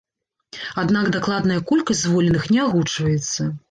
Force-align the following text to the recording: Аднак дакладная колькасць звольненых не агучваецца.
Аднак 0.85 1.05
дакладная 1.17 1.61
колькасць 1.71 2.03
звольненых 2.09 2.53
не 2.57 2.61
агучваецца. 2.69 3.41